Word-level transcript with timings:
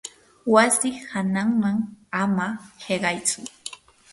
wasi 0.53 0.89
hananman 1.11 1.77
ama 2.23 2.47
hiqaytsu. 2.85 3.39